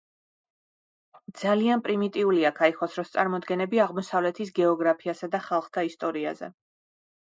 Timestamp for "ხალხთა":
5.49-5.91